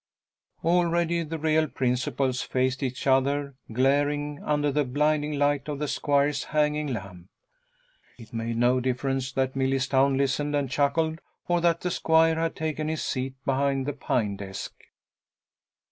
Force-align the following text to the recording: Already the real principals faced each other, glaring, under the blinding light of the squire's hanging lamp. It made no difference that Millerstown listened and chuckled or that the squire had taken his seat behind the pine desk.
Already 0.63 1.21
the 1.21 1.37
real 1.37 1.67
principals 1.67 2.41
faced 2.41 2.81
each 2.81 3.05
other, 3.05 3.53
glaring, 3.71 4.41
under 4.43 4.71
the 4.71 4.83
blinding 4.83 5.37
light 5.37 5.67
of 5.67 5.77
the 5.77 5.87
squire's 5.87 6.45
hanging 6.45 6.87
lamp. 6.87 7.29
It 8.17 8.33
made 8.33 8.57
no 8.57 8.79
difference 8.79 9.31
that 9.33 9.55
Millerstown 9.55 10.17
listened 10.17 10.55
and 10.55 10.71
chuckled 10.71 11.21
or 11.47 11.61
that 11.61 11.81
the 11.81 11.91
squire 11.91 12.33
had 12.39 12.55
taken 12.55 12.87
his 12.87 13.03
seat 13.03 13.35
behind 13.45 13.85
the 13.85 13.93
pine 13.93 14.37
desk. 14.37 14.73